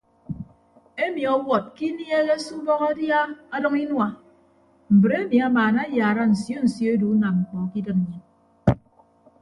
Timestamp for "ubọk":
2.59-2.81